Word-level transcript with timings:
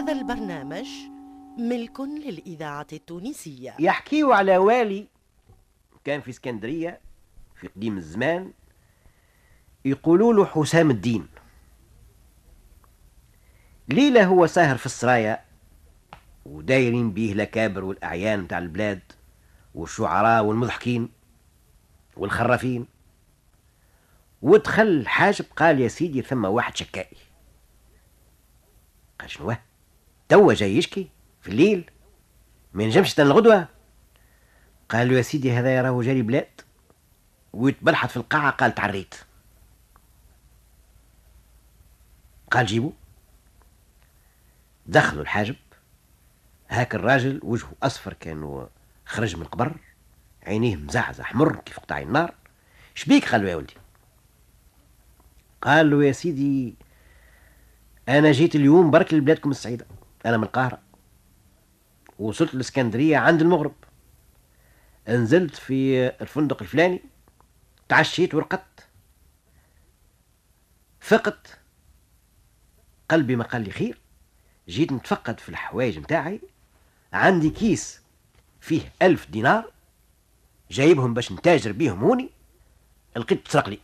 هذا 0.00 0.12
البرنامج 0.12 0.88
ملك 1.58 2.00
للإذاعة 2.00 2.86
التونسية. 2.92 3.76
يحكيوا 3.78 4.34
على 4.34 4.56
والي 4.56 5.06
كان 6.04 6.20
في 6.20 6.30
اسكندرية 6.30 7.00
في 7.54 7.68
قديم 7.68 7.96
الزمان 7.96 8.52
يقولوا 9.84 10.32
له 10.32 10.44
حسام 10.44 10.90
الدين. 10.90 11.26
ليلة 13.88 14.24
هو 14.24 14.46
ساهر 14.46 14.76
في 14.76 14.86
السرايا 14.86 15.44
ودايرين 16.46 17.12
بيه 17.12 17.32
الأكابر 17.32 17.84
والأعيان 17.84 18.40
متاع 18.40 18.58
البلاد 18.58 19.02
والشعراء 19.74 20.44
والمضحكين 20.44 21.08
والخرافين. 22.16 22.86
ودخل 24.42 24.82
الحاجب 24.82 25.44
قال 25.56 25.80
يا 25.80 25.88
سيدي 25.88 26.22
ثم 26.22 26.44
واحد 26.44 26.76
شكائي 26.76 27.18
قال 29.20 29.30
شنو 29.30 29.56
توا 30.30 30.54
جاي 30.54 30.76
يشكي 30.76 31.08
في 31.40 31.48
الليل. 31.48 31.90
ما 32.72 32.82
ينجمش 32.82 33.14
تن 33.14 33.22
الغدوة 33.22 33.68
قال 34.88 35.08
له 35.08 35.16
يا 35.16 35.22
سيدي 35.22 35.52
هذا 35.52 35.76
يراه 35.76 36.02
جاري 36.02 36.22
بلاد. 36.22 36.60
ويتبلحط 37.52 38.10
في 38.10 38.16
القاعة 38.16 38.50
قال 38.50 38.74
تعريت. 38.74 39.14
قال 42.50 42.66
جيبوا 42.66 42.92
دخلوا 44.86 45.22
الحاجب. 45.22 45.56
هاك 46.68 46.94
الراجل 46.94 47.40
وجهه 47.42 47.72
أصفر 47.82 48.12
كان 48.12 48.66
خرج 49.06 49.36
من 49.36 49.42
القبر. 49.42 49.76
عينيه 50.46 50.76
مزعزع 50.76 51.32
مر 51.34 51.56
كيف 51.56 51.78
قطع 51.78 51.98
النار. 51.98 52.34
شبيك 52.94 53.28
قال 53.28 53.42
له 53.42 53.50
يا 53.50 53.56
ولدي؟ 53.56 53.74
قال 55.62 55.90
له 55.90 56.04
يا 56.04 56.12
سيدي 56.12 56.74
أنا 58.08 58.32
جيت 58.32 58.54
اليوم 58.54 58.90
برك 58.90 59.14
لبلادكم 59.14 59.50
السعيدة. 59.50 59.86
أنا 60.26 60.36
من 60.36 60.44
القاهرة. 60.44 60.80
وصلت 62.18 62.54
الإسكندرية 62.54 63.16
عند 63.16 63.40
المغرب. 63.40 63.74
نزلت 65.08 65.54
في 65.54 66.06
الفندق 66.08 66.62
الفلاني 66.62 67.02
تعشيت 67.88 68.34
ورقدت. 68.34 68.88
فقت 71.00 71.58
قلبي 73.08 73.36
ما 73.36 73.44
قال 73.44 73.62
لي 73.62 73.70
خير. 73.70 73.98
جيت 74.68 74.92
نتفقد 74.92 75.40
في 75.40 75.48
الحوايج 75.48 75.98
متاعي. 75.98 76.40
عندي 77.12 77.50
كيس 77.50 78.00
فيه 78.60 78.92
ألف 79.02 79.30
دينار. 79.30 79.72
جايبهم 80.70 81.14
باش 81.14 81.32
نتاجر 81.32 81.72
بيهم 81.72 82.04
هوني. 82.04 82.30
لقيت 83.16 83.46
تسرق 83.46 83.68
لي. 83.68 83.78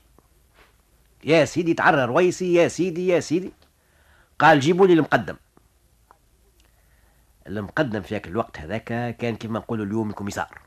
يا 1.25 1.45
سيدي 1.45 1.75
تعرى 1.75 2.05
رويسي 2.05 2.55
يا 2.55 2.69
سيدي 2.69 3.07
يا 3.07 3.21
سيدي. 3.21 3.53
قال 4.39 4.61
جيبوا 4.61 4.87
لي 4.87 4.93
المقدم. 4.93 5.37
المقدم 7.47 8.03
في 8.03 8.15
ذاك 8.15 8.29
الوقت 8.29 8.59
هذاك 8.59 9.17
كان 9.17 9.37
كما 9.37 9.59
نقولوا 9.59 9.87
اليوم 9.87 10.11
الكوميسار. 10.11 10.61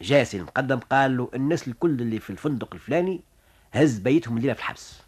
جاسي 0.00 0.36
المقدم 0.36 0.78
قال 0.78 1.16
له 1.16 1.30
الناس 1.34 1.68
الكل 1.68 2.00
اللي 2.00 2.20
في 2.20 2.30
الفندق 2.30 2.74
الفلاني 2.74 3.22
هز 3.72 3.98
بيتهم 3.98 4.36
الليلة 4.36 4.54
في 4.54 4.60
الحبس. 4.60 5.00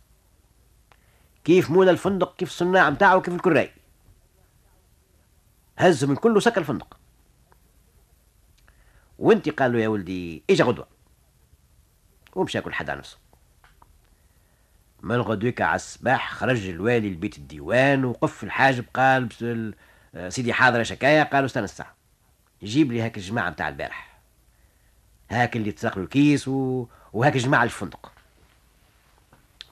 كيف 1.45 1.71
مولا 1.71 1.91
الفندق؟ 1.91 2.37
كيف 2.37 2.49
الصناع 2.49 2.91
متاعه؟ 2.91 3.21
كيف 3.21 3.35
الكراي؟ 3.35 3.71
هزهم 5.79 6.13
الكل 6.13 6.37
وسكر 6.37 6.61
الفندق. 6.61 6.99
وانت 9.19 9.49
قال 9.49 9.73
له 9.73 9.79
يا 9.81 9.89
ولدي 9.89 10.43
إجا 10.51 10.65
غدوة. 10.65 10.87
ومشى 12.35 12.61
كل 12.61 12.73
حد 12.73 12.91
على 12.91 12.99
نفسه. 12.99 13.19
من 15.03 15.21
غدوك 15.21 15.61
على 15.61 15.77
الصباح 15.77 16.33
خرج 16.33 16.69
الوالي 16.69 17.11
لبيت 17.11 17.39
الديوان 17.39 18.05
وقف 18.05 18.45
الحاجب 18.45 18.85
قال 18.95 19.29
سيدي 20.29 20.53
حاضر 20.53 20.83
شكاية. 20.83 21.23
قالوا 21.23 21.47
استنى 21.47 21.65
الساعة 21.65 21.95
جيب 22.63 22.93
لي 22.93 23.03
هاك 23.03 23.17
الجماعة 23.17 23.51
متاع 23.51 23.69
البارح. 23.69 24.19
هاك 25.31 25.57
اللي 25.57 25.73
تسرقوا 25.73 26.03
الكيس 26.03 26.49
و... 26.49 26.87
وهاك 27.13 27.37
الجماعة 27.37 27.65
الفندق. 27.65 28.13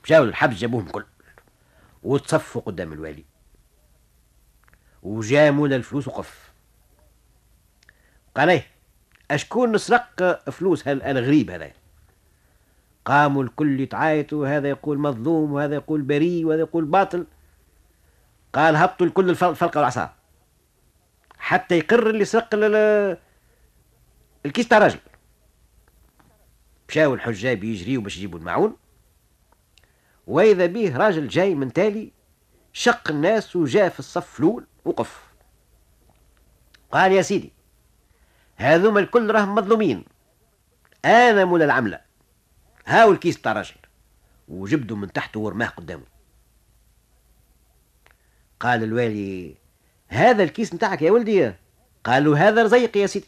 مشاو 0.05 0.25
للحبس 0.25 0.57
جابوهم 0.57 0.89
كل. 0.89 1.05
وتصفوا 2.03 2.63
قدام 2.63 2.93
الوالي. 2.93 3.25
وجاموا 5.03 5.69
الفلوس 5.69 6.09
وقف. 6.09 6.53
قال 8.37 8.51
إيه 8.51 8.67
اشكون 9.31 9.73
نسرق 9.73 10.51
فلوس 10.51 10.89
هالغريب 10.89 11.51
هذا؟ 11.51 11.71
قاموا 13.05 13.43
الكل 13.43 13.81
يتعايتوا. 13.81 14.49
هذا 14.49 14.69
يقول 14.69 14.99
مظلوم 14.99 15.53
وهذا 15.53 15.75
يقول 15.75 16.03
بريء 16.03 16.45
وهذا 16.45 16.61
يقول 16.61 16.85
باطل. 16.85 17.27
قال 18.53 18.77
هبطوا 18.77 19.07
الكل 19.07 19.31
الفلقة 19.31 19.79
والعصا. 19.79 20.15
حتى 21.45 21.79
يقر 21.79 22.11
اللي 22.11 22.25
سرق 22.25 22.49
الكيس 24.47 24.69
تاع 24.69 24.79
راجل 24.79 24.99
مشاو 26.89 27.15
الحجاب 27.15 27.65
يجريوا 27.65 28.03
باش 28.03 28.17
يجيبوا 28.17 28.39
المعون. 28.39 28.77
وإذا 30.27 30.67
به 30.67 30.97
راجل 30.97 31.29
جاي 31.29 31.55
من 31.55 31.73
تالي 31.73 32.13
شق 32.73 33.11
الناس 33.11 33.57
وجاء 33.57 33.89
في 33.89 33.99
الصف 33.99 34.41
الأول 34.41 34.67
وقف. 34.85 35.23
قال 36.93 37.13
يا 37.13 37.23
سيدي 37.23 37.53
هذوما 38.57 39.01
الكل 39.01 39.31
راهم 39.31 39.55
مظلومين. 39.55 40.05
أنا 41.05 41.45
مولا 41.45 41.65
العملة. 41.65 42.01
هاو 42.87 43.13
الكيس 43.13 43.43
تاع 43.43 43.53
راجل 43.53 43.77
وجبدوا 44.49 44.97
من 44.97 45.13
تحت 45.13 45.37
ورماه 45.37 45.69
قدامه 45.69 46.07
قال 48.61 48.83
الوالي 48.83 49.64
هذا 50.15 50.43
الكيس 50.43 50.75
نتاعك 50.75 51.03
يا 51.03 51.11
ولدي. 51.11 51.53
قالوا 52.05 52.37
هذا 52.37 52.63
رزيق 52.63 52.97
يا 52.97 53.07
سيدي. 53.07 53.27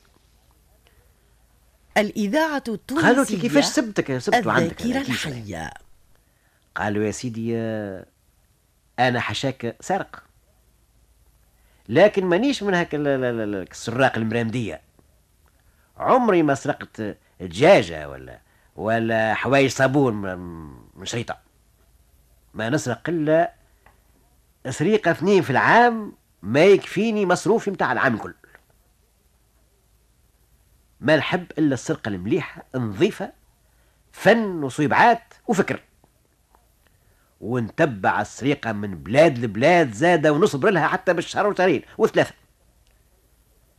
الإذاعة 1.97 2.63
التونسية 2.69 3.07
قالوا 3.07 3.25
كيفاش 3.25 3.65
سبتك؟ 3.65 4.19
سبته 4.19 4.53
عندك 4.53 4.83
الذاكرة 4.83 5.11
الحية. 5.11 5.71
قالوا 6.75 7.05
يا 7.05 7.11
سيدي 7.11 7.57
أنا 8.99 9.21
حشاك 9.21 9.77
سرق. 9.81 10.23
لكن 11.89 12.25
مانيش 12.27 12.63
من 12.63 12.75
هاك 12.75 12.89
السراق 12.95 14.17
المرامدية 14.17 14.81
عمري 15.97 16.43
ما 16.43 16.55
سرقت 16.55 17.17
دجاجة 17.41 18.09
ولا 18.09 18.41
ولا 18.77 19.35
حوايج 19.35 19.71
صابون 19.71 20.15
من 20.95 21.05
شريطة. 21.05 21.39
ما 22.55 22.71
نسرق 22.71 23.09
إلا 23.09 23.53
سريقة 24.69 25.11
اثنين 25.11 25.43
في 25.43 25.51
العام 25.51 26.13
ما 26.47 26.65
يكفيني 26.65 27.27
مصروفي 27.27 27.71
متاع 27.71 27.93
العام 27.93 28.17
كل 28.17 28.35
ما 31.01 31.17
نحب 31.17 31.47
إلا 31.59 31.75
السرقة 31.75 32.09
المليحة 32.09 32.65
نظيفة 32.75 33.33
فن 34.13 34.65
وصيبعات 34.65 35.35
وفكر. 35.47 35.81
ونتبع 37.41 38.21
السرقة 38.21 38.73
من 38.73 39.03
بلاد 39.03 39.39
لبلاد 39.39 39.93
زادة 39.93 40.33
ونصبر 40.33 40.71
لها 40.71 40.89
حتى 40.89 41.15
بالشهر 41.15 41.47
وشهرين 41.47 41.83
وثلاثة. 41.99 42.35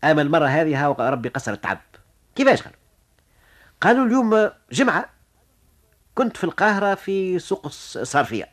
أما 0.04 0.22
المرة 0.22 0.46
هذه 0.46 0.86
ها 0.86 1.10
ربي 1.10 1.30
قصر 1.30 1.54
التعب. 1.54 1.80
كيفاش 2.36 2.62
قالوا؟ 2.62 2.78
قالوا 3.82 4.06
اليوم 4.06 4.52
جمعة 4.72 5.10
كنت 6.16 6.38
في 6.38 6.44
القاهرة 6.44 6.96
في 6.96 7.40
سوق 7.40 7.66
الصرفية. 7.66 8.50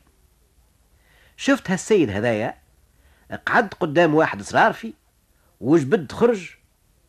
شفت 1.36 1.70
هالسيد 1.70 2.10
هذايا 2.10 2.63
قعد 3.46 3.74
قدام 3.74 4.14
واحد 4.14 4.42
صرافي 4.42 4.94
وجبد 5.60 6.12
خرج 6.12 6.50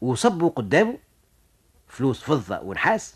وصبوا 0.01 0.49
قدامه 0.49 0.97
فلوس 1.87 2.21
فضة 2.21 2.59
ونحاس 2.59 3.15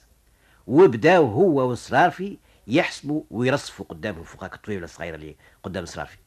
وبداو 0.67 1.25
هو 1.27 1.69
والصرافي 1.69 2.37
يحسبوا 2.67 3.23
ويرصفوا 3.31 3.85
قدامهم 3.85 4.23
فوق 4.23 4.43
هاك 4.43 4.53
الطويلة 4.55 4.83
الصغيرة 4.83 5.15
اللي 5.15 5.35
قدام 5.63 5.83
الصرافي 5.83 6.17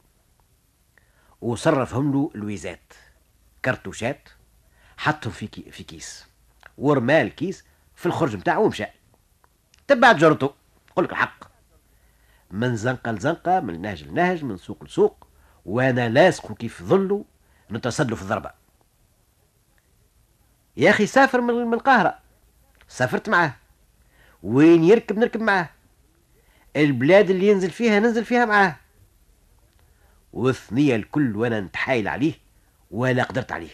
وصرفهم 1.41 2.11
له 2.11 2.31
لويزات 2.35 2.93
كرتوشات 3.65 4.29
حطهم 4.97 5.31
في 5.31 5.47
كي 5.47 5.71
في 5.71 5.83
كيس 5.83 6.25
ورمى 6.77 7.21
الكيس 7.21 7.65
في 7.95 8.05
الخرج 8.05 8.35
نتاعو 8.35 8.65
ومشى. 8.65 8.85
تبعت 9.87 10.15
جرته 10.15 10.53
قول 10.95 11.05
لك 11.05 11.11
الحق 11.11 11.43
من 12.51 12.75
زنقة 12.75 13.11
لزنقة 13.11 13.59
من 13.59 13.81
نهج 13.81 14.03
لنهج 14.03 14.43
من 14.43 14.57
سوق 14.57 14.83
لسوق 14.83 15.27
وأنا 15.65 16.09
لاصقه 16.09 16.55
كيف 16.55 16.83
ظله 16.83 17.25
نتصد 17.71 18.13
في 18.13 18.21
الضربة. 18.21 18.51
يا 20.77 20.89
أخي 20.89 21.05
سافر 21.05 21.41
من 21.41 21.73
القاهرة. 21.73 22.19
سافرت 22.87 23.29
معاه. 23.29 23.55
وين 24.43 24.83
يركب 24.83 25.17
نركب 25.17 25.41
معاه. 25.41 25.69
البلاد 26.75 27.29
اللي 27.29 27.47
ينزل 27.47 27.69
فيها 27.69 27.99
ننزل 27.99 28.25
فيها 28.25 28.45
معاه. 28.45 28.75
والثنية 30.33 30.95
الكل 30.95 31.35
وأنا 31.35 31.61
نتحايل 31.61 32.07
عليه 32.07 32.33
ولا 32.91 33.23
قدرت 33.23 33.51
عليه. 33.51 33.69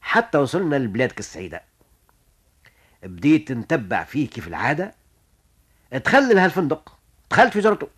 حتى 0.00 0.38
وصلنا 0.38 0.76
لبلاد 0.76 1.12
كالسعيدة. 1.12 1.62
بديت 3.02 3.52
نتبع 3.52 4.04
فيه 4.04 4.28
كيف 4.28 4.48
العادة. 4.48 4.94
ادخل 5.92 6.34
لها 6.34 6.46
الفندق. 6.46 6.98
دخلت 7.30 7.52
في 7.52 7.60
جرته. 7.60 7.88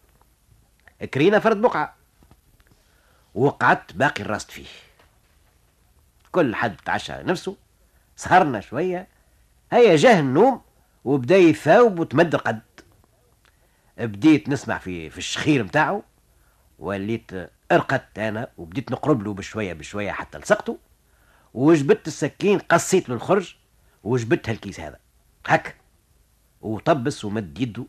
كرينا 1.15 1.39
فرد 1.39 1.61
بقعة. 1.61 1.96
وقعدت 3.37 3.93
باقي 3.93 4.23
الراست 4.23 4.51
فيه. 4.51 4.67
كل 6.33 6.55
حد 6.55 6.77
تعشى 6.77 7.13
نفسه 7.13 7.57
سهرنا 8.17 8.61
شوية 8.61 9.09
هيا 9.73 9.97
جاه 9.97 10.21
النوم 10.21 10.61
وبدا 11.05 11.37
يثاوب 11.37 11.99
وتمد 11.99 12.35
القد. 12.35 12.63
بديت 13.99 14.49
نسمع 14.49 14.79
في 14.79 15.11
في 15.11 15.19
الشخير 15.19 15.65
متاعه 15.65 16.03
وليت 16.79 17.31
ارقدت 17.73 18.19
أنا 18.19 18.49
وبديت 18.59 18.93
نقرب 18.93 19.23
له 19.23 19.35
بشوية 19.35 19.73
بشوية 19.73 20.11
حتى 20.11 20.39
لصقته 20.39 20.79
وجبت 21.55 22.07
السكين 22.07 22.59
قصيت 22.59 23.09
له 23.09 23.15
الخرج 23.15 23.57
وجبت 24.05 24.49
الكيس 24.49 24.81
هذا. 24.81 24.99
هكا. 25.47 25.73
وطبس 26.61 27.25
ومد 27.25 27.61
يده. 27.61 27.85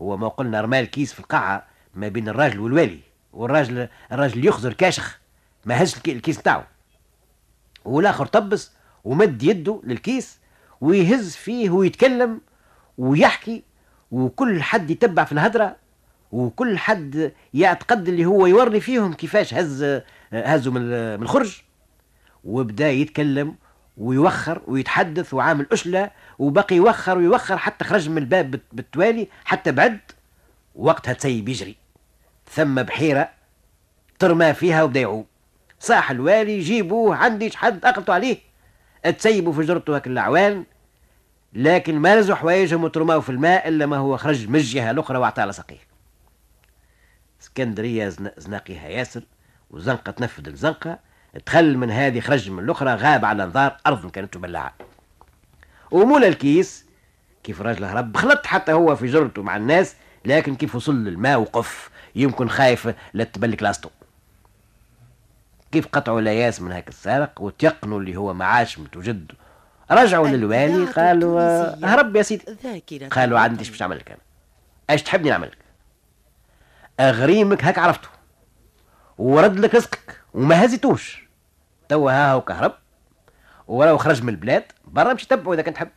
هو 0.00 0.16
ما 0.16 0.28
قلنا 0.28 0.60
رمى 0.60 0.80
الكيس 0.80 1.12
في 1.12 1.20
القاعة 1.20 1.66
ما 1.94 2.08
بين 2.08 2.28
الراجل 2.28 2.60
والوالي. 2.60 3.13
والراجل 3.34 3.88
الراجل 4.12 4.46
يخزر 4.46 4.72
كاشخ 4.72 5.18
ما 5.64 5.82
هز 5.82 5.96
الكيس 6.08 6.38
بتاعه. 6.38 6.66
والآخر 7.84 8.26
طبس 8.26 8.70
ومد 9.04 9.42
يده 9.42 9.80
للكيس 9.84 10.38
ويهز 10.80 11.34
فيه 11.36 11.70
ويتكلم 11.70 12.40
ويحكي 12.98 13.62
وكل 14.10 14.62
حد 14.62 14.90
يتبع 14.90 15.24
في 15.24 15.32
الهدرة 15.32 15.76
وكل 16.32 16.78
حد 16.78 17.32
يعتقد 17.54 18.08
اللي 18.08 18.24
هو 18.26 18.46
يوري 18.46 18.80
فيهم 18.80 19.12
كيفاش 19.14 19.54
هز 19.54 20.00
هزوا 20.32 20.72
من 20.72 20.82
الخرج. 21.22 21.62
وبدا 22.44 22.90
يتكلم 22.90 23.54
ويوخر 23.96 24.62
ويتحدث 24.66 25.34
وعامل 25.34 25.66
أشلة 25.72 26.10
وبقي 26.38 26.76
يوخر 26.76 27.18
ويوخر 27.18 27.56
حتى 27.58 27.84
خرج 27.84 28.08
من 28.08 28.18
الباب 28.18 28.60
بالتوالي 28.72 29.28
حتى 29.44 29.72
بعد 29.72 29.98
وقتها 30.74 31.12
تسيب 31.12 31.48
يجري. 31.48 31.76
ثم 32.50 32.82
بحيرة 32.82 33.28
ترمى 34.18 34.54
فيها 34.54 34.82
وبدا 34.82 35.24
صاح 35.80 36.10
الوالي 36.10 36.60
جيبوه 36.60 37.16
عندي 37.16 37.56
حد 37.56 37.84
أقلتوا 37.84 38.14
عليه. 38.14 38.38
تسيبوا 39.18 39.52
في 39.52 39.62
جرته 39.62 39.96
هاك 39.96 40.06
العوان 40.06 40.64
لكن 41.52 41.94
ما 41.98 42.16
نزوا 42.16 42.36
حوايجهم 42.36 42.84
وترماو 42.84 43.20
في 43.20 43.30
الماء 43.30 43.68
إلا 43.68 43.86
ما 43.86 43.96
هو 43.96 44.16
خرج 44.16 44.48
من 44.48 44.56
الجهة 44.56 44.90
الأخرى 44.90 45.18
واعطى 45.18 45.42
على 45.42 45.52
سقيه. 45.52 45.94
اسكندرية 47.42 48.08
زناقيها 48.38 48.88
ياسر 48.88 49.22
وزنقة 49.70 50.12
تنفذ 50.12 50.48
الزنقة 50.48 50.98
دخل 51.46 51.76
من 51.76 51.90
هذه 51.90 52.20
خرج 52.20 52.50
من 52.50 52.64
الأخرى 52.64 52.94
غاب 52.94 53.24
على 53.24 53.44
انظار 53.44 53.76
أرض 53.86 54.10
كانت 54.10 54.36
مبلعه 54.36 54.74
ومولا 55.90 56.28
الكيس 56.28 56.84
كيف 57.44 57.60
راجل 57.60 57.84
هرب 57.84 58.16
خلط 58.16 58.46
حتى 58.46 58.72
هو 58.72 58.96
في 58.96 59.06
جرته 59.06 59.42
مع 59.42 59.56
الناس 59.56 59.96
لكن 60.24 60.54
كيف 60.54 60.74
وصل 60.74 61.04
للماء 61.04 61.40
وقف. 61.40 61.90
يمكن 62.14 62.48
خايف 62.48 62.94
لا 63.14 63.24
تبلك 63.24 63.62
لاسطو 63.62 63.90
كيف 65.72 65.86
قطعوا 65.86 66.20
لياس 66.20 66.60
من 66.60 66.72
هاك 66.72 66.88
السارق 66.88 67.40
وتيقنوا 67.42 68.00
اللي 68.00 68.16
هو 68.16 68.34
معاش 68.34 68.78
متوجد 68.78 69.32
رجعوا 69.90 70.28
للوالي 70.28 70.84
قالوا 70.92 71.86
هرب 71.86 72.16
يا 72.16 72.22
سيدي. 72.22 72.44
قالوا 73.08 73.38
عندي 73.38 73.60
إيش 73.60 73.70
باش 73.70 73.80
نعمل 73.80 73.96
لك 73.96 74.10
أنا؟ 74.10 74.20
إيش 74.90 75.02
تحبني 75.02 75.30
نعمل 75.30 75.48
لك؟ 75.48 75.58
أغريمك 77.00 77.64
هاك 77.64 77.78
عرفته 77.78 78.08
ورد 79.18 79.58
لك 79.58 79.74
رزقك 79.74 80.20
وما 80.34 80.64
هزيتوش. 80.64 81.24
توا 81.88 82.12
ها 82.12 82.32
هو 82.32 82.40
كهرب 82.40 82.74
ولو 83.68 83.98
خرج 83.98 84.22
من 84.22 84.28
البلاد 84.28 84.64
برا 84.84 85.12
مش 85.14 85.26
تبعه 85.26 85.54
إذا 85.54 85.62
كنت 85.62 85.74
تحب. 85.74 85.88